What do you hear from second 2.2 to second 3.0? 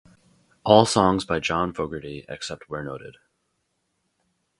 except where